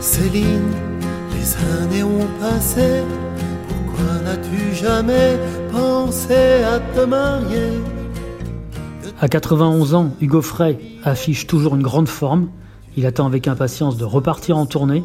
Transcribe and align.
Céline, 0.00 0.72
les 1.34 1.56
années 1.82 2.02
ont 2.02 2.26
passé, 2.40 3.02
pourquoi 3.68 4.14
n'as-tu 4.24 4.74
jamais 4.74 5.38
pensé 5.70 6.64
à 6.64 6.80
te 6.80 7.04
marier? 7.04 7.72
À 9.20 9.28
91 9.28 9.94
ans, 9.94 10.14
Hugo 10.22 10.40
Frey 10.40 10.78
affiche 11.04 11.46
toujours 11.46 11.74
une 11.76 11.82
grande 11.82 12.08
forme. 12.08 12.48
Il 12.96 13.04
attend 13.04 13.26
avec 13.26 13.46
impatience 13.46 13.98
de 13.98 14.06
repartir 14.06 14.56
en 14.56 14.64
tournée. 14.64 15.04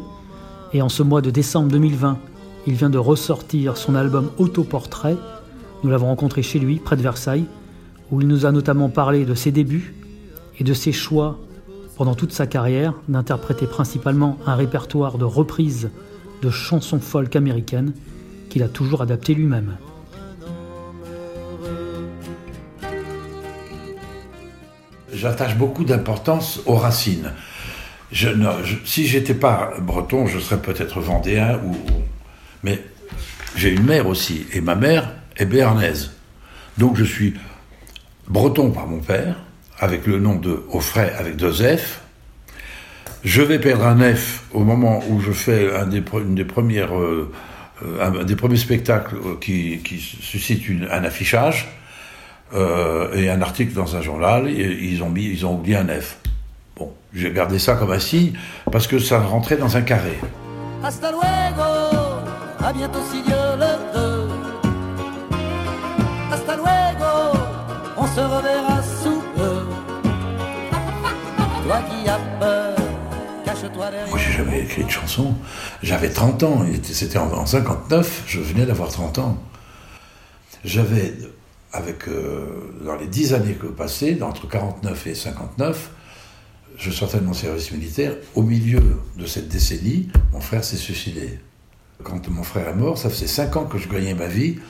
Et 0.72 0.80
en 0.80 0.88
ce 0.88 1.02
mois 1.02 1.20
de 1.20 1.30
décembre 1.30 1.68
2020, 1.68 2.18
il 2.66 2.72
vient 2.72 2.88
de 2.88 2.96
ressortir 2.96 3.76
son 3.76 3.94
album 3.94 4.30
Autoportrait. 4.38 5.18
Nous 5.84 5.90
l'avons 5.90 6.06
rencontré 6.06 6.42
chez 6.42 6.58
lui, 6.58 6.76
près 6.76 6.96
de 6.96 7.02
Versailles, 7.02 7.44
où 8.10 8.22
il 8.22 8.28
nous 8.28 8.46
a 8.46 8.52
notamment 8.52 8.88
parlé 8.88 9.26
de 9.26 9.34
ses 9.34 9.52
débuts 9.52 9.94
et 10.58 10.64
de 10.64 10.72
ses 10.72 10.92
choix 10.92 11.36
pendant 11.96 12.14
toute 12.14 12.32
sa 12.32 12.46
carrière 12.46 12.94
d'interpréter 13.08 13.66
principalement 13.66 14.38
un 14.46 14.54
répertoire 14.54 15.18
de 15.18 15.24
reprises 15.24 15.90
de 16.42 16.50
chansons 16.50 17.00
folk 17.00 17.34
américaines 17.34 17.94
qu'il 18.50 18.62
a 18.62 18.68
toujours 18.68 19.02
adapté 19.02 19.34
lui-même. 19.34 19.76
J'attache 25.12 25.56
beaucoup 25.56 25.84
d'importance 25.84 26.60
aux 26.66 26.76
racines. 26.76 27.32
Je, 28.12 28.28
si 28.84 29.06
j'étais 29.06 29.34
pas 29.34 29.72
breton, 29.80 30.26
je 30.26 30.38
serais 30.38 30.60
peut-être 30.60 31.00
vendéen 31.00 31.58
ou, 31.64 31.74
mais 32.62 32.84
j'ai 33.56 33.70
une 33.72 33.84
mère 33.84 34.06
aussi 34.06 34.46
et 34.52 34.60
ma 34.60 34.74
mère 34.74 35.14
est 35.36 35.46
béarnaise. 35.46 36.12
Donc 36.76 36.96
je 36.96 37.04
suis 37.04 37.34
breton 38.28 38.70
par 38.70 38.86
mon 38.86 39.00
père, 39.00 39.36
avec 39.78 40.06
le 40.06 40.18
nom 40.18 40.34
de 40.34 40.64
Offray 40.72 41.10
avec 41.18 41.36
deux 41.36 41.52
F. 41.52 42.00
Je 43.24 43.42
vais 43.42 43.58
perdre 43.58 43.86
un 43.86 44.14
F 44.14 44.44
au 44.52 44.60
moment 44.60 45.02
où 45.08 45.20
je 45.20 45.32
fais 45.32 45.74
un 45.74 45.86
des, 45.86 46.02
une 46.14 46.34
des 46.34 46.44
premières, 46.44 46.96
euh, 46.96 47.32
un 48.00 48.24
des 48.24 48.36
premiers 48.36 48.56
spectacles 48.56 49.16
qui, 49.40 49.80
qui 49.84 49.98
suscite 49.98 50.62
un 50.90 51.04
affichage 51.04 51.68
euh, 52.54 53.12
et 53.14 53.28
un 53.28 53.42
article 53.42 53.74
dans 53.74 53.96
un 53.96 54.00
journal. 54.00 54.48
Ils 54.48 55.02
ont 55.02 55.08
oublié 55.54 55.76
un 55.76 55.88
F. 55.88 56.18
Bon, 56.76 56.92
j'ai 57.12 57.32
gardé 57.32 57.58
ça 57.58 57.74
comme 57.74 57.90
un 57.90 57.98
signe 57.98 58.32
parce 58.70 58.86
que 58.86 58.98
ça 58.98 59.18
rentrait 59.18 59.56
dans 59.56 59.76
un 59.76 59.82
carré. 59.82 60.18
Hasta 60.84 61.10
luego, 61.10 62.22
à 62.64 62.72
bientôt 62.72 63.00
si 63.10 63.22
le 63.28 63.34
veut. 63.58 64.28
Hasta 66.30 66.54
luego, 66.54 67.38
on 67.96 68.06
se 68.06 68.20
reverra. 68.20 68.85
Toi 71.66 71.82
qui 71.82 72.08
as 72.08 72.20
peur, 72.38 72.76
cache-toi 73.44 73.90
derrière. 73.90 74.08
Moi, 74.08 74.18
j'ai 74.18 74.30
jamais 74.30 74.60
écrit 74.60 74.84
de 74.84 74.88
chanson. 74.88 75.34
J'avais 75.82 76.10
30 76.10 76.44
ans. 76.44 76.64
C'était 76.84 77.18
en, 77.18 77.32
en 77.32 77.44
59. 77.44 78.22
Je 78.28 78.38
venais 78.38 78.66
d'avoir 78.66 78.88
30 78.88 79.18
ans. 79.18 79.36
J'avais, 80.64 81.12
avec, 81.72 82.06
euh, 82.06 82.72
dans 82.84 82.94
les 82.94 83.08
10 83.08 83.34
années 83.34 83.54
que 83.54 83.66
passées, 83.66 84.22
entre 84.22 84.48
49 84.48 85.08
et 85.08 85.16
59, 85.16 85.90
je 86.76 86.90
sortais 86.92 87.18
de 87.18 87.24
mon 87.24 87.32
service 87.32 87.72
militaire. 87.72 88.12
Au 88.36 88.42
milieu 88.42 89.00
de 89.16 89.26
cette 89.26 89.48
décennie, 89.48 90.08
mon 90.32 90.40
frère 90.40 90.62
s'est 90.62 90.76
suicidé. 90.76 91.40
Quand 92.04 92.28
mon 92.28 92.44
frère 92.44 92.68
est 92.68 92.76
mort, 92.76 92.96
ça 92.96 93.10
faisait 93.10 93.26
5 93.26 93.56
ans 93.56 93.64
que 93.64 93.78
je 93.78 93.88
gagnais 93.88 94.14
ma 94.14 94.28
vie 94.28 94.60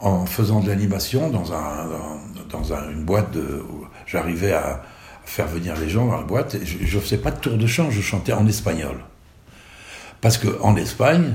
en 0.00 0.24
faisant 0.24 0.60
de 0.60 0.68
l'animation 0.68 1.28
dans, 1.28 1.52
un, 1.52 1.88
dans, 1.88 2.58
dans 2.58 2.72
un, 2.72 2.90
une 2.90 3.04
boîte 3.04 3.32
de, 3.32 3.62
j'arrivais 4.06 4.54
à 4.54 4.82
faire 5.28 5.46
venir 5.46 5.76
les 5.76 5.88
gens 5.88 6.06
dans 6.06 6.16
la 6.16 6.22
boîte. 6.22 6.54
Et 6.54 6.64
je 6.64 6.96
ne 6.96 7.00
faisais 7.00 7.18
pas 7.18 7.30
de 7.30 7.38
tour 7.38 7.56
de 7.56 7.66
chant, 7.66 7.90
je 7.90 8.00
chantais 8.00 8.32
en 8.32 8.46
espagnol. 8.46 8.96
Parce 10.20 10.38
qu'en 10.38 10.74
Espagne, 10.76 11.34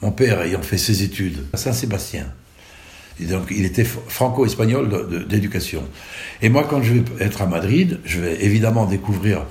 mon 0.00 0.12
père 0.12 0.40
ayant 0.42 0.62
fait 0.62 0.78
ses 0.78 1.02
études 1.02 1.44
à 1.52 1.56
Saint-Sébastien, 1.56 2.26
et 3.20 3.26
donc 3.26 3.48
il 3.50 3.64
était 3.64 3.84
franco-espagnol 3.84 5.26
d'éducation. 5.28 5.82
Et 6.40 6.48
moi, 6.48 6.66
quand 6.68 6.82
je 6.82 6.94
vais 6.94 7.04
être 7.20 7.42
à 7.42 7.46
Madrid, 7.46 8.00
je 8.04 8.20
vais 8.20 8.44
évidemment 8.44 8.86
découvrir 8.86 9.44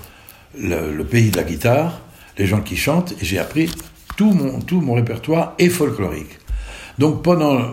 le, 0.60 1.04
pays 1.04 1.30
de 1.30 1.38
la 1.38 1.44
guitare, 1.44 2.02
les 2.38 2.46
gens 2.46 2.62
qui 2.62 2.76
chantent, 2.76 3.14
et 3.22 3.26
j'ai 3.26 3.40
appris 3.40 3.72
tout 4.18 4.32
mon, 4.32 4.60
tout 4.60 4.82
mon 4.82 4.94
répertoire 4.94 5.54
est 5.60 5.70
folklorique. 5.70 6.40
Donc 6.98 7.24
pendant 7.24 7.72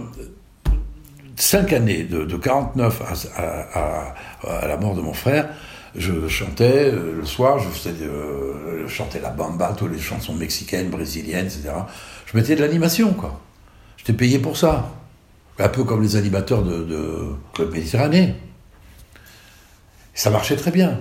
cinq 1.36 1.72
années, 1.72 2.04
de, 2.04 2.24
de 2.24 2.36
49 2.36 3.02
à, 3.02 3.42
à, 3.42 4.14
à, 4.48 4.58
à, 4.62 4.68
la 4.68 4.76
mort 4.76 4.94
de 4.94 5.00
mon 5.00 5.14
frère, 5.14 5.48
je 5.96 6.28
chantais 6.28 6.90
euh, 6.92 7.16
le 7.16 7.26
soir, 7.26 7.58
euh, 7.86 8.84
je 8.86 8.92
chantais 8.92 9.20
la 9.20 9.30
bamba, 9.30 9.74
toutes 9.76 9.92
les 9.92 9.98
chansons 9.98 10.34
mexicaines, 10.34 10.88
brésiliennes, 10.88 11.46
etc. 11.46 11.70
Je 12.26 12.36
mettais 12.36 12.54
de 12.54 12.60
l'animation, 12.60 13.12
quoi. 13.12 13.40
J'étais 13.96 14.12
payé 14.12 14.38
pour 14.38 14.56
ça. 14.56 14.92
Un 15.58 15.68
peu 15.68 15.84
comme 15.84 16.02
les 16.02 16.16
animateurs 16.16 16.62
de, 16.62 17.34
Club 17.52 17.72
Méditerranée. 17.72 18.34
Ça 20.14 20.30
marchait 20.30 20.56
très 20.56 20.70
bien. 20.70 21.00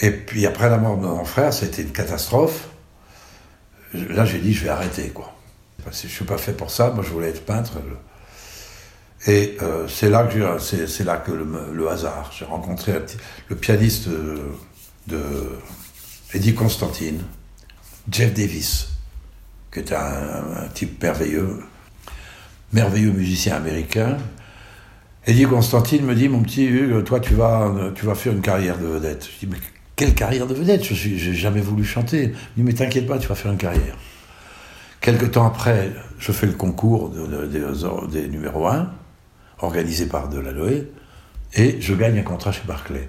Et 0.00 0.10
puis 0.10 0.46
après 0.46 0.68
la 0.68 0.78
mort 0.78 0.98
de 0.98 1.06
mon 1.06 1.24
frère, 1.24 1.50
été 1.64 1.82
une 1.82 1.90
catastrophe. 1.90 2.68
Là, 3.92 4.24
j'ai 4.24 4.38
dit, 4.38 4.52
je 4.52 4.64
vais 4.64 4.70
arrêter, 4.70 5.08
quoi. 5.08 5.34
Parce 5.84 6.02
que 6.02 6.08
je 6.08 6.12
suis 6.12 6.24
pas 6.24 6.38
fait 6.38 6.52
pour 6.52 6.70
ça. 6.70 6.90
Moi, 6.90 7.02
je 7.02 7.10
voulais 7.10 7.28
être 7.28 7.44
peintre. 7.44 7.72
Et 9.26 9.56
euh, 9.62 9.88
c'est 9.88 10.10
là 10.10 10.24
que 10.24 10.58
c'est, 10.58 11.04
là 11.04 11.16
que 11.16 11.32
le, 11.32 11.88
hasard. 11.88 12.30
J'ai 12.36 12.44
rencontré 12.44 12.92
le 13.48 13.56
pianiste 13.56 14.08
de, 14.08 14.38
de 15.08 15.22
Eddie 16.34 16.54
Constantine, 16.54 17.22
Jeff 18.10 18.34
Davis, 18.34 18.88
qui 19.72 19.80
est 19.80 19.92
un, 19.92 20.68
type 20.74 21.02
merveilleux, 21.02 21.60
merveilleux 22.72 23.12
musicien 23.12 23.56
américain. 23.56 24.18
Eddie 25.26 25.46
Constantine 25.46 26.04
me 26.04 26.14
dit, 26.14 26.28
mon 26.28 26.42
petit 26.42 26.70
toi, 27.04 27.18
tu 27.18 27.34
vas, 27.34 27.72
tu 27.94 28.06
vas 28.06 28.14
faire 28.14 28.32
une 28.32 28.42
carrière 28.42 28.78
de 28.78 28.86
vedette. 28.86 29.24
Je 29.24 29.46
dis, 29.46 29.52
mais 29.52 29.58
quelle 29.96 30.14
carrière 30.14 30.46
de 30.46 30.54
vedette? 30.54 30.84
Je 30.84 30.94
j'ai 30.94 31.34
jamais 31.34 31.62
voulu 31.62 31.84
chanter. 31.84 32.22
Il 32.22 32.28
me 32.28 32.32
dit, 32.32 32.62
mais 32.62 32.72
t'inquiète 32.74 33.08
pas, 33.08 33.18
tu 33.18 33.26
vas 33.26 33.34
faire 33.34 33.50
une 33.50 33.58
carrière. 33.58 33.96
Quelque 35.00 35.26
temps 35.26 35.46
après, 35.46 35.92
je 36.18 36.32
fais 36.32 36.46
le 36.46 36.52
concours 36.52 37.10
de, 37.10 37.26
de, 37.26 37.46
de, 37.46 38.06
des 38.08 38.28
numéros 38.28 38.66
1, 38.66 38.90
organisé 39.60 40.06
par 40.06 40.28
Delanoë, 40.28 40.88
et 41.54 41.80
je 41.80 41.94
gagne 41.94 42.18
un 42.18 42.22
contrat 42.22 42.52
chez 42.52 42.62
Barclay. 42.66 43.08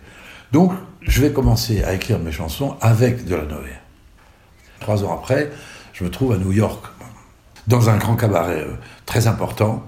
Donc, 0.51 0.71
je 1.01 1.21
vais 1.21 1.31
commencer 1.31 1.83
à 1.83 1.93
écrire 1.93 2.19
mes 2.19 2.31
chansons 2.31 2.77
avec 2.81 3.25
Delanoë. 3.25 3.73
Trois 4.79 5.03
ans 5.03 5.13
après, 5.13 5.51
je 5.93 6.03
me 6.03 6.09
trouve 6.09 6.33
à 6.33 6.37
New 6.37 6.51
York, 6.51 6.85
dans 7.67 7.89
un 7.89 7.97
grand 7.97 8.15
cabaret 8.15 8.61
euh, 8.61 8.73
très 9.05 9.27
important, 9.27 9.83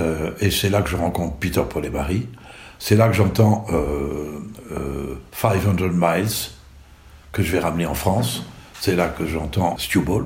euh, 0.00 0.32
et 0.40 0.50
c'est 0.50 0.70
là 0.70 0.82
que 0.82 0.90
je 0.90 0.96
rencontre 0.96 1.36
Peter 1.36 1.62
Paul 1.68 1.84
et 1.84 1.90
Barry. 1.90 2.28
C'est 2.78 2.96
là 2.96 3.08
que 3.08 3.14
j'entends 3.14 3.66
euh, 3.70 4.40
euh, 4.72 5.14
500 5.32 5.74
Miles, 5.92 6.26
que 7.32 7.42
je 7.42 7.52
vais 7.52 7.60
ramener 7.60 7.86
en 7.86 7.94
France. 7.94 8.44
C'est 8.80 8.96
là 8.96 9.08
que 9.08 9.26
j'entends 9.26 9.76
Stu 9.78 10.00
Ball, 10.00 10.24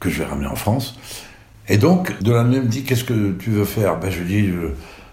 que 0.00 0.10
je 0.10 0.18
vais 0.18 0.26
ramener 0.26 0.48
en 0.48 0.56
France. 0.56 0.98
Et 1.68 1.78
donc, 1.78 2.20
Delanoë 2.22 2.60
me 2.60 2.66
dit 2.66 2.84
Qu'est-ce 2.84 3.04
que 3.04 3.32
tu 3.32 3.50
veux 3.50 3.64
faire? 3.64 3.98
Ben, 3.98 4.10
Je 4.10 4.22
dis 4.22 4.48
je, 4.48 4.68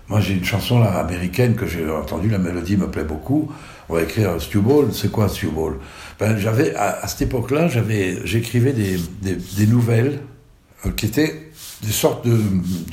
Moi, 0.08 0.20
j'ai 0.20 0.34
une 0.34 0.46
chanson 0.46 0.80
là, 0.80 1.00
américaine 1.00 1.56
que 1.56 1.66
j'ai 1.66 1.90
entendue, 1.90 2.30
la 2.30 2.40
mélodie 2.40 2.78
me 2.78 2.90
plaît 2.90 3.04
beaucoup. 3.04 3.52
On 3.88 3.96
va 3.96 4.04
écrire 4.04 4.42
Stu 4.42 4.60
Ball. 4.60 4.88
C'est 4.94 5.12
quoi 5.12 5.30
Stu 5.30 5.48
Ball? 5.48 5.74
Ben, 6.20 6.38
j'avais, 6.38 6.76
à, 6.76 7.08
cette 7.08 7.24
époque-là, 7.24 7.68
j'écrivais 7.68 8.74
des, 8.74 9.68
nouvelles 9.68 10.20
euh, 10.86 10.92
qui 10.92 11.06
étaient 11.06 11.52
des 11.84 11.92
sortes 11.92 12.28
de, 12.28 12.38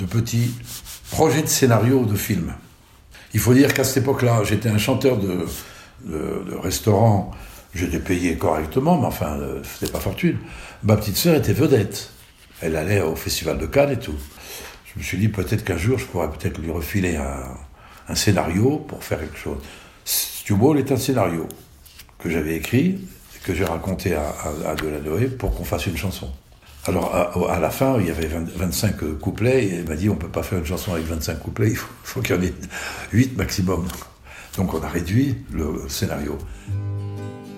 petits 0.06 0.54
projets 1.10 1.42
de 1.42 1.48
scénario 1.48 2.04
de 2.04 2.16
films. 2.16 2.52
Il 3.34 3.40
faut 3.40 3.54
dire 3.54 3.74
qu'à 3.74 3.84
cette 3.84 3.98
époque-là, 3.98 4.42
j'étais 4.44 4.68
un 4.68 4.78
chanteur 4.78 5.18
de, 5.18 5.46
de, 6.04 6.44
de 6.50 6.56
restaurant. 6.62 7.32
J'étais 7.74 7.98
payé 7.98 8.36
correctement, 8.36 8.98
mais 8.98 9.06
enfin, 9.06 9.38
euh, 9.38 9.60
c'était 9.62 9.92
pas 9.92 10.00
fortune. 10.00 10.38
Ma 10.82 10.96
petite 10.96 11.16
sœur 11.16 11.34
était 11.34 11.52
vedette. 11.52 12.10
Elle 12.60 12.76
allait 12.76 13.00
au 13.00 13.16
festival 13.16 13.58
de 13.58 13.66
Cannes 13.66 13.92
et 13.92 13.98
tout. 13.98 14.14
Je 14.86 14.98
me 14.98 15.04
suis 15.04 15.18
dit 15.18 15.28
peut-être 15.28 15.64
qu'un 15.64 15.76
jour, 15.76 15.98
je 15.98 16.06
pourrais 16.06 16.30
peut-être 16.30 16.58
lui 16.58 16.70
refiler 16.70 17.16
un, 17.16 18.14
scénario 18.14 18.78
pour 18.78 19.02
faire 19.02 19.18
quelque 19.18 19.36
chose. 19.36 19.58
Stu 20.04 20.54
Ball 20.54 20.78
est 20.78 20.92
un 20.92 20.96
scénario 20.96 21.48
que 22.18 22.30
j'avais 22.30 22.56
écrit, 22.56 22.98
que 23.44 23.54
j'ai 23.54 23.64
raconté 23.64 24.14
à, 24.14 24.28
à, 24.64 24.74
pour 25.38 25.54
qu'on 25.54 25.64
fasse 25.64 25.86
une 25.86 25.96
chanson. 25.96 26.30
Alors, 26.86 27.14
à, 27.50 27.58
la 27.58 27.70
fin, 27.70 27.98
il 27.98 28.06
y 28.06 28.10
avait 28.10 28.26
20, 28.26 28.48
25 28.56 29.18
couplets, 29.20 29.64
et 29.64 29.74
elle 29.74 29.88
m'a 29.88 29.96
dit, 29.96 30.08
on 30.08 30.14
ne 30.14 30.18
peut 30.18 30.28
pas 30.28 30.44
faire 30.44 30.58
une 30.58 30.64
chanson 30.64 30.94
avec 30.94 31.06
25 31.06 31.40
couplets, 31.40 31.70
il 31.70 31.76
faut, 31.76 32.20
qu'il 32.20 32.36
y 32.36 32.38
en 32.38 32.42
ait 32.42 32.54
8 33.12 33.36
maximum. 33.36 33.86
Donc, 34.56 34.72
on 34.72 34.80
a 34.80 34.88
réduit 34.88 35.36
le 35.52 35.88
scénario. 35.88 36.38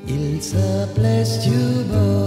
Il 0.09 0.43
s'appelait 0.43 1.27
Stubble, 1.27 2.18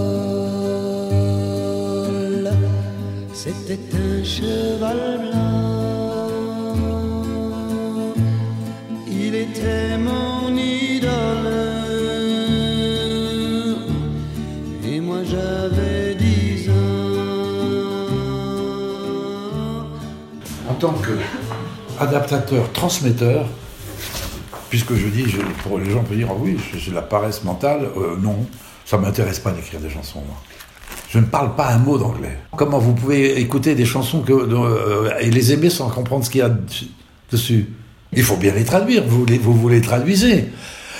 C'était 3.44 3.80
un 3.92 4.22
cheval 4.22 5.18
blanc. 5.18 6.28
Il 9.08 9.34
était 9.34 9.98
mon 9.98 10.56
idole. 10.56 11.10
Et 14.86 15.00
moi 15.00 15.24
j'avais 15.24 16.14
dix 16.14 16.70
ans. 16.70 16.74
En 20.70 20.74
tant 20.74 20.94
qu'adaptateur, 21.98 22.70
transmetteur, 22.70 23.48
puisque 24.70 24.94
je 24.94 25.08
dis, 25.08 25.24
pour 25.64 25.80
les 25.80 25.90
gens 25.90 26.04
peuvent 26.04 26.16
dire, 26.16 26.28
oh 26.30 26.36
oui, 26.38 26.60
c'est 26.72 26.94
la 26.94 27.02
paresse 27.02 27.42
mentale. 27.42 27.88
Euh, 27.96 28.16
non, 28.18 28.46
ça 28.84 28.98
ne 28.98 29.02
m'intéresse 29.02 29.40
pas 29.40 29.50
d'écrire 29.50 29.80
des 29.80 29.90
chansons. 29.90 30.20
Moi. 30.20 30.36
Je 31.12 31.18
ne 31.18 31.26
parle 31.26 31.54
pas 31.54 31.68
un 31.68 31.78
mot 31.78 31.98
d'anglais. 31.98 32.38
Comment 32.56 32.78
vous 32.78 32.94
pouvez 32.94 33.38
écouter 33.38 33.74
des 33.74 33.84
chansons 33.84 34.22
que, 34.22 34.32
euh, 34.32 35.10
et 35.20 35.30
les 35.30 35.52
aimer 35.52 35.68
sans 35.68 35.90
comprendre 35.90 36.24
ce 36.24 36.30
qu'il 36.30 36.38
y 36.38 36.42
a 36.42 36.50
dessus 37.30 37.66
Il 38.14 38.22
faut 38.22 38.36
bien 38.36 38.54
les 38.54 38.64
traduire, 38.64 39.04
vous, 39.06 39.26
les, 39.26 39.36
vous, 39.36 39.52
vous 39.52 39.68
les 39.68 39.82
traduisez. 39.82 40.46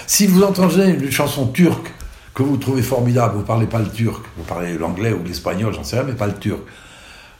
Si 0.06 0.26
vous 0.26 0.42
entendez 0.42 0.98
une 1.00 1.10
chanson 1.10 1.46
turque 1.46 1.90
que 2.34 2.42
vous 2.42 2.58
trouvez 2.58 2.82
formidable, 2.82 3.36
vous 3.36 3.42
parlez 3.42 3.64
pas 3.64 3.78
le 3.78 3.88
turc, 3.88 4.22
vous 4.36 4.44
parlez 4.44 4.76
l'anglais 4.76 5.14
ou 5.14 5.24
l'espagnol, 5.24 5.72
j'en 5.72 5.82
sais 5.82 5.96
rien, 5.96 6.04
mais 6.04 6.14
pas 6.14 6.26
le 6.26 6.36
turc. 6.36 6.60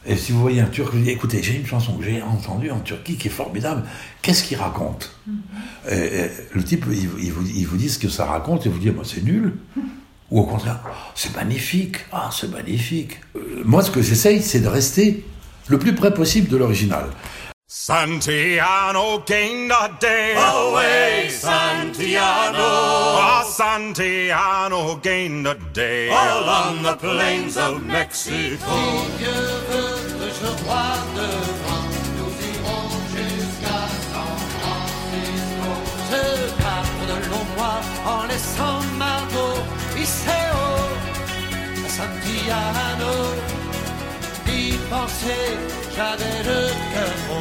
Et 0.07 0.15
si 0.15 0.31
vous 0.31 0.41
voyez 0.41 0.59
un 0.59 0.65
turc, 0.65 0.91
vous 0.93 0.99
dites, 0.99 1.09
écoutez, 1.09 1.43
j'ai 1.43 1.55
une 1.55 1.67
chanson 1.67 1.93
que 1.93 2.03
j'ai 2.03 2.23
entendue 2.23 2.71
en 2.71 2.79
Turquie 2.79 3.17
qui 3.17 3.27
est 3.27 3.31
formidable, 3.31 3.83
qu'est-ce 4.23 4.43
qu'il 4.43 4.57
raconte? 4.57 5.15
Mm-hmm. 5.29 5.93
et, 5.93 6.31
Le 6.51 6.63
type, 6.63 6.85
il, 6.91 7.07
vous, 7.07 7.19
il, 7.19 7.67
vous, 7.67 7.77
dit 7.77 7.89
ce 7.89 7.99
que 7.99 8.09
ça 8.09 8.25
raconte 8.25 8.65
et 8.65 8.69
vous 8.69 8.79
dit, 8.79 8.89
moi 8.89 9.03
c'est 9.05 9.23
nul. 9.23 9.53
Ou 10.31 10.41
au 10.41 10.45
contraire, 10.45 10.79
c'est 11.15 11.35
magnifique, 11.35 11.97
ah 12.11 12.29
c'est 12.31 12.51
magnifique. 12.51 13.19
Euh, 13.35 13.61
moi 13.65 13.83
ce 13.83 13.91
que 13.91 14.01
j'essaye, 14.01 14.41
c'est 14.41 14.59
de 14.61 14.67
rester 14.67 15.23
le 15.67 15.77
plus 15.77 15.93
près 15.95 16.13
possible 16.13 16.49
de 16.49 16.57
l'original. 16.57 17.05
Santiano 17.75 19.23
gained 19.25 19.71
a 19.71 19.89
day. 19.99 20.35
Away, 20.37 21.27
Santiano. 21.27 22.59
Ah, 22.59 23.43
Santiano 23.43 24.95
gained 25.01 25.47
a 25.47 25.55
day. 25.73 26.07
All 26.09 26.47
on 26.47 26.83
the 26.83 26.95
plains 26.95 27.57
of 27.57 27.83
Mexico. 27.83 28.67
Si 28.67 29.17
Dieu 29.17 29.41
veut 29.69 30.19
que 30.19 30.29
je 30.39 30.63
vois 30.63 30.97
devant, 31.15 31.87
nous 32.15 32.33
irons 32.53 32.89
jusqu'à 33.09 33.81
San 34.11 34.37
Francisco. 34.59 35.71
Je 36.11 36.61
pars 36.61 36.93
de 37.09 37.15
longs 37.31 37.49
mois 37.57 37.81
en 38.05 38.27
laissant 38.27 38.81
Margot, 38.99 39.59
Iseo, 40.03 40.63
Santiano. 41.87 43.13
Y 44.45 44.73
penser, 44.89 45.43
j'avais 45.95 46.43
le 46.43 46.67
cœur 46.93 47.33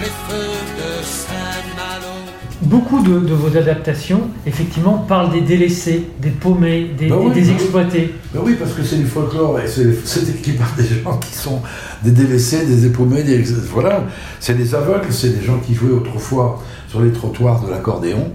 les 0.00 0.06
feux 0.06 0.54
de 0.78 1.04
Saint-Malo. 1.04 2.14
Beaucoup 2.62 3.02
de, 3.02 3.34
vos 3.34 3.56
adaptations, 3.56 4.30
effectivement, 4.46 4.98
parlent 4.98 5.32
des 5.32 5.40
délaissés, 5.40 6.06
des 6.20 6.30
paumés, 6.30 6.90
des, 6.96 7.08
bah 7.08 7.16
des 7.34 7.42
bah 7.42 7.52
exploités. 7.52 8.14
Bah 8.32 8.40
oui, 8.44 8.54
parce 8.56 8.72
que 8.74 8.84
c'est 8.84 8.96
du 8.96 9.06
folklore, 9.06 9.58
et 9.58 9.66
c'est 9.66 10.42
qui 10.42 10.52
parle 10.52 10.76
des 10.76 11.02
gens 11.02 11.16
qui 11.18 11.34
sont 11.34 11.60
des 12.04 12.12
délaissés, 12.12 12.66
des 12.66 12.86
épaumés, 12.86 13.24
des, 13.24 13.42
voilà. 13.72 14.04
C'est 14.38 14.56
des 14.56 14.76
aveugles, 14.76 15.12
c'est 15.12 15.40
des 15.40 15.44
gens 15.44 15.58
qui 15.58 15.74
jouaient 15.74 15.92
autrefois 15.92 16.62
sur 16.88 17.00
les 17.00 17.10
trottoirs 17.10 17.64
de 17.64 17.70
l'accordéon. 17.70 18.32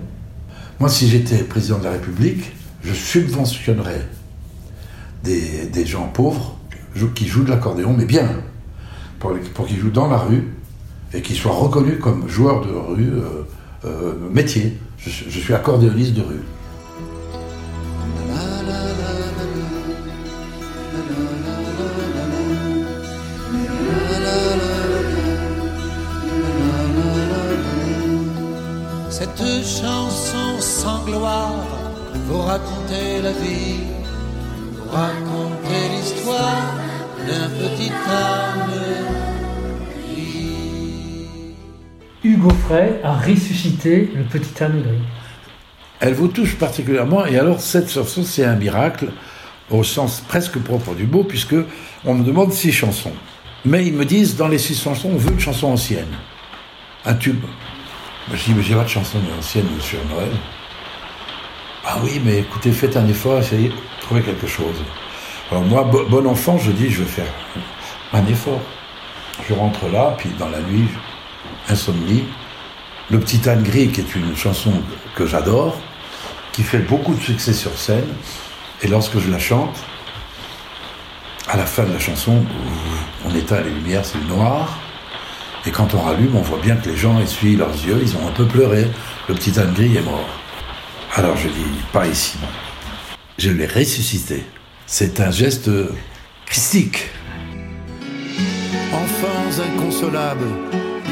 Moi, 0.80 0.88
si 0.88 1.10
j'étais 1.10 1.44
président 1.44 1.78
de 1.78 1.84
la 1.84 1.92
République, 1.92 2.54
je 2.84 2.94
subventionnerais 2.94 4.08
des, 5.24 5.86
gens 5.86 6.08
pauvres 6.08 6.58
qui 7.16 7.28
jouent 7.28 7.44
de 7.44 7.50
l'accordéon, 7.50 7.94
mais 7.98 8.06
bien, 8.06 8.30
pour, 9.20 9.36
qu'ils 9.68 9.78
jouent 9.78 9.90
dans 9.90 10.08
la 10.08 10.18
rue, 10.18 10.48
et 11.14 11.22
qu'il 11.22 11.36
soit 11.36 11.52
reconnu 11.52 11.98
comme 11.98 12.30
joueur 12.30 12.66
de 12.66 12.72
rue, 12.72 13.12
euh, 13.12 13.44
euh, 13.84 14.14
métier. 14.32 14.78
Je, 14.98 15.10
je, 15.10 15.40
suis 15.40 15.54
accordéoniste 15.54 16.14
de 16.14 16.22
rue. 16.22 16.40
Cette 29.10 29.66
chanson 29.66 30.49
sans 30.62 31.04
gloire 31.06 31.66
vous 32.28 32.42
raconter 32.42 33.22
la 33.22 33.32
vie, 33.32 33.80
vous 34.78 34.90
raconter 34.90 35.90
l'histoire 35.96 36.74
d'un 37.28 37.50
petit 37.50 37.92
âme 38.10 38.70
Hugo 42.22 42.50
Frey 42.68 43.00
a 43.02 43.14
ressuscité 43.14 44.12
le 44.14 44.24
petit 44.24 44.62
âne 44.62 44.82
gris. 44.82 44.98
Elle 46.02 46.14
vous 46.14 46.28
touche 46.28 46.56
particulièrement, 46.56 47.26
et 47.26 47.38
alors 47.38 47.62
cette 47.62 47.90
chanson, 47.90 48.24
c'est 48.24 48.44
un 48.44 48.56
miracle 48.56 49.08
au 49.70 49.84
sens 49.84 50.22
presque 50.28 50.60
propre 50.60 50.96
du 50.96 51.08
mot, 51.08 51.24
puisque 51.24 51.56
on 52.06 52.16
me 52.16 52.24
demande 52.26 52.52
six 52.52 52.74
chansons. 52.74 53.14
Mais 53.64 53.86
ils 53.86 53.94
me 53.94 54.04
disent, 54.04 54.36
dans 54.36 54.50
les 54.50 54.58
six 54.58 54.82
chansons, 54.82 55.12
on 55.14 55.18
veut 55.18 55.32
une 55.32 55.40
chanson 55.40 55.68
ancienne. 55.68 56.14
Un 57.06 57.14
tube. 57.14 57.44
Je 58.32 58.44
dis, 58.44 58.54
mais 58.54 58.62
j'ai 58.62 58.76
pas 58.76 58.84
de 58.84 58.90
chanson 58.90 59.18
ancienne, 59.38 59.68
monsieur 59.76 60.00
Noël. 60.10 60.32
Ah 61.86 61.98
oui, 62.04 62.22
mais 62.24 62.40
écoutez, 62.40 62.72
faites 62.72 62.96
un 62.96 63.08
effort, 63.08 63.40
essayez 63.40 63.70
de 63.70 63.74
trouver 64.02 64.22
quelque 64.22 64.46
chose. 64.46 64.76
Alors 65.50 65.64
moi, 65.64 65.84
bon 65.84 66.28
enfant, 66.28 66.58
je 66.58 66.72
dis, 66.72 66.92
je 66.92 67.02
vais 67.02 67.10
faire 67.10 67.34
un 68.14 68.26
effort. 68.28 68.62
Je 69.48 69.54
rentre 69.54 69.88
là, 69.88 70.16
puis 70.18 70.30
dans 70.38 70.50
la 70.50 70.60
nuit, 70.60 70.88
Insomnie, 71.70 72.26
Le 73.10 73.20
Petit 73.20 73.50
âne 73.50 73.64
gris, 73.64 73.90
qui 73.90 74.02
est 74.02 74.16
une 74.16 74.36
chanson 74.36 74.74
que 75.16 75.26
j'adore, 75.26 75.80
qui 76.52 76.62
fait 76.62 76.80
beaucoup 76.80 77.16
de 77.16 77.22
succès 77.22 77.54
sur 77.54 77.76
scène. 77.78 78.08
Et 78.84 78.88
lorsque 78.88 79.18
je 79.18 79.32
la 79.32 79.40
chante, 79.40 79.76
à 81.48 81.58
la 81.58 81.66
fin 81.66 81.84
de 81.84 81.94
la 81.94 82.00
chanson, 82.00 82.44
on 83.26 83.34
éteint 83.34 83.62
les 83.62 83.72
lumières, 83.72 84.06
c'est 84.06 84.20
le 84.20 84.26
noir. 84.26 84.78
Et 85.66 85.72
quand 85.72 85.94
on 85.94 86.00
rallume, 86.00 86.36
on 86.36 86.42
voit 86.42 86.60
bien 86.60 86.76
que 86.76 86.90
les 86.90 86.96
gens 86.96 87.20
essuient 87.20 87.56
leurs 87.56 87.74
yeux, 87.74 88.00
ils 88.02 88.16
ont 88.16 88.28
un 88.28 88.32
peu 88.32 88.46
pleuré. 88.46 88.88
Le 89.28 89.36
petit 89.36 89.60
âne 89.60 89.74
gris 89.74 89.96
est 89.98 90.02
mort. 90.02 90.30
Alors 91.16 91.36
je 91.38 91.48
dis, 91.48 91.66
pas 91.92 92.08
ici, 92.08 92.38
non. 92.42 92.48
Je 93.38 93.52
l'ai 93.52 93.68
ressuscité. 93.68 94.44
C'est 94.86 95.20
un 95.20 95.32
geste 95.32 95.70
christique. 96.46 97.10
Enfants 98.94 99.62
inconsolables, 99.62 100.48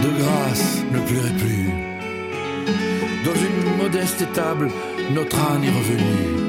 de 0.03 0.09
grâce 0.21 0.77
ne 0.91 0.99
pleurait 0.99 1.37
plus. 1.37 1.69
Dans 3.23 3.35
une 3.35 3.77
modeste 3.77 4.21
étable, 4.21 4.69
notre 5.13 5.37
âne 5.37 5.63
est 5.63 5.69
revenu. 5.69 6.47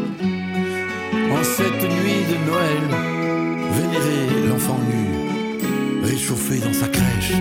En 1.32 1.42
cette 1.42 1.82
nuit 1.82 2.24
de 2.30 2.50
Noël, 2.50 2.84
vénérer 3.72 4.48
l'enfant 4.48 4.78
nu, 4.88 5.17
réchauffé 6.18 6.58
dans 6.58 6.72
sa 6.72 6.88
crèche, 6.88 7.34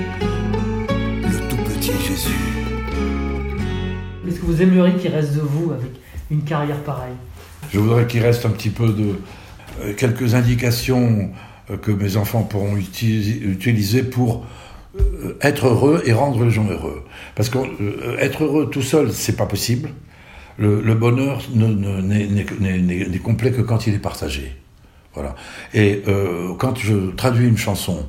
le 1.24 1.50
tout 1.50 1.58
petit 1.64 1.94
Jésus. 2.08 2.30
Qu'est-ce 4.24 4.40
que 4.40 4.46
vous 4.46 4.62
aimeriez 4.62 4.94
qu'il 4.98 5.10
reste 5.12 5.34
de 5.34 5.42
vous 5.42 5.72
avec 5.72 5.90
une 6.30 6.44
carrière 6.44 6.78
pareille? 6.84 7.16
Je 7.74 7.80
voudrais 7.80 8.06
qu'il 8.06 8.22
reste 8.22 8.46
un 8.46 8.52
petit 8.52 8.70
peu 8.70 8.90
de 8.90 9.16
euh, 9.82 9.94
quelques 9.98 10.36
indications 10.36 11.32
euh, 11.72 11.78
que 11.78 11.90
mes 11.90 12.18
enfants 12.18 12.44
pourront 12.44 12.78
utiliser 12.78 14.04
pour 14.04 14.46
euh, 15.00 15.36
être 15.42 15.66
heureux 15.66 16.04
et 16.06 16.14
rendre 16.14 16.44
les 16.44 16.52
gens 16.52 16.70
heureux. 16.70 17.04
Parce 17.34 17.50
que 17.50 17.58
être 18.20 18.44
heureux 18.44 18.70
tout 18.70 18.84
seul, 18.84 19.12
c'est 19.12 19.36
pas 19.36 19.48
possible. 19.48 19.90
Le, 20.60 20.94
bonheur 20.94 21.42
n'est 21.56 23.20
complet 23.24 23.52
que 23.52 23.62
quand 23.62 23.88
il 23.88 23.96
est 23.96 24.00
partagé. 24.00 24.56
Voilà. 25.16 25.36
Et 25.74 26.04
euh, 26.08 26.54
quand 26.60 26.78
je 26.78 27.10
traduis 27.16 27.48
une 27.48 27.58
chanson 27.58 28.06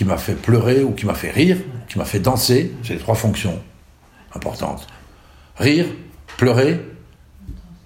qui 0.00 0.06
m'a 0.06 0.16
fait 0.16 0.32
pleurer 0.34 0.82
ou 0.82 0.92
qui 0.92 1.04
m'a 1.04 1.12
fait 1.12 1.30
rire, 1.30 1.58
qui 1.86 1.98
m'a 1.98 2.06
fait 2.06 2.20
danser, 2.20 2.72
c'est 2.82 2.94
les 2.94 2.98
trois 2.98 3.14
fonctions 3.14 3.60
importantes. 4.34 4.86
Rire, 5.58 5.84
pleurer, 6.38 6.80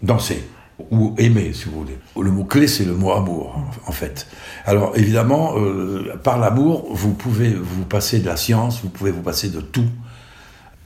danser 0.01 0.45
ou 0.93 1.17
aimer, 1.19 1.53
si 1.53 1.65
vous 1.65 1.81
voulez. 1.81 1.99
Le 2.17 2.31
mot 2.31 2.45
clé, 2.45 2.69
c'est 2.69 2.85
le 2.85 2.95
mot 2.95 3.11
amour, 3.11 3.61
en 3.85 3.91
fait. 3.91 4.29
Alors, 4.65 4.97
évidemment, 4.97 5.59
euh, 5.59 6.15
par 6.23 6.39
l'amour, 6.39 6.87
vous 6.95 7.15
pouvez 7.15 7.51
vous 7.53 7.85
passer 7.85 8.21
de 8.21 8.27
la 8.27 8.37
science, 8.37 8.81
vous 8.81 8.91
pouvez 8.91 9.11
vous 9.11 9.23
passer 9.23 9.49
de 9.49 9.61
tout. 9.61 9.89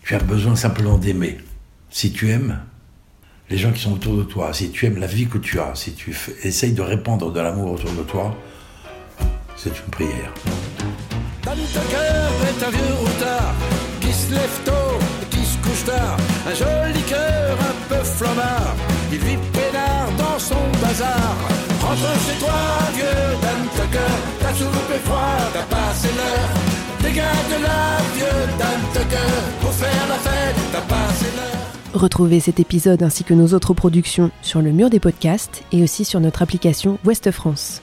Tu 0.05 0.15
as 0.15 0.21
besoin 0.21 0.57
simplement 0.57 0.97
d'aimer. 0.97 1.37
Si 1.91 2.11
tu 2.11 2.31
aimes 2.31 2.59
les 3.51 3.59
gens 3.59 3.73
qui 3.73 3.83
sont 3.83 3.93
autour 3.93 4.17
de 4.17 4.23
toi, 4.23 4.55
si 4.55 4.71
tu 4.71 4.87
aimes 4.87 4.99
la 4.99 5.07
vie 5.07 5.27
que 5.27 5.37
tu 5.37 5.61
as, 5.61 5.75
si 5.75 5.93
tu 5.93 6.17
essayes 6.43 6.73
de 6.73 6.81
répandre 6.81 7.31
de 7.31 7.39
l'amour 7.39 7.73
autour 7.73 7.93
de 7.93 8.03
toi, 8.03 8.35
c'est 9.57 9.79
une 9.79 9.91
prière. 9.91 10.33
Dans 11.75 11.89
cœur 11.91 12.31
est 12.51 12.61
un 12.67 12.71
vieux 12.71 12.95
routard 13.01 13.55
qui 14.01 14.13
se 14.13 14.33
lève 14.33 14.59
tôt 14.65 14.99
et 15.23 15.27
qui 15.27 15.45
se 15.45 15.57
couche 15.59 15.85
tard. 15.85 16.17
Un 16.47 16.55
joli 16.55 17.03
cœur 17.03 17.57
un 17.71 17.77
peu 17.89 18.03
flambard, 18.05 18.75
il 19.13 19.19
vit 19.19 19.39
dans 20.17 20.39
son 20.39 20.55
bazar. 20.81 21.37
Rentre 21.81 22.13
chez 22.27 22.39
toi, 22.39 22.61
vieux 22.95 23.37
Dan 23.43 23.63
Tucker, 23.75 24.15
ta 24.41 24.55
soupe 24.55 24.91
est 24.95 25.05
froide, 25.07 25.51
t'as 25.53 25.77
passé 25.77 26.09
l'heure. 26.17 26.49
Dégage 27.03 27.63
la 27.63 27.99
vieux 28.15 28.47
Dan 28.59 28.81
Tucker, 28.93 29.35
pour 29.61 29.73
faire 29.73 30.07
la 30.09 30.15
fête, 30.17 30.57
t'as 30.73 30.81
passé 30.81 31.27
l'heure. 31.37 32.01
Retrouvez 32.01 32.41
cet 32.41 32.61
épisode 32.61 33.03
ainsi 33.03 33.25
que 33.25 33.35
nos 33.35 33.55
autres 33.55 33.75
productions 33.75 34.31
sur 34.43 34.61
le 34.61 34.73
mur 34.73 34.91
des 34.91 35.01
podcasts 35.01 35.63
et 35.73 35.83
aussi 35.83 36.05
sur 36.05 36.21
notre 36.21 36.43
application 36.43 36.99
Ouest 37.05 37.31
France. 37.31 37.83